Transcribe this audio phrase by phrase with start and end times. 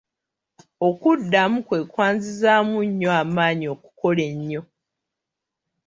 [0.87, 4.61] Okuddamu kwe kwanzizizzaamu nnyo amaanyi okukola ennyo.